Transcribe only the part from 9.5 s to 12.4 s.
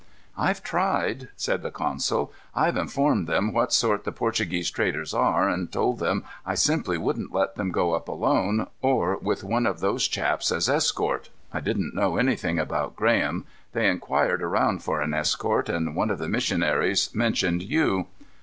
of those chaps as escort. I didn't know